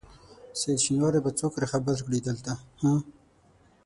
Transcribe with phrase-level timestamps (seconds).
[0.59, 2.51] سعید شېنواری به څوک راخبر کړي دلته
[2.81, 2.93] ها؟